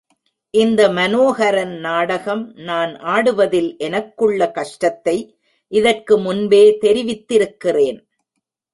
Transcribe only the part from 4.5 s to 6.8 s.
கஷ்டத்தை இதற்கு முன்பே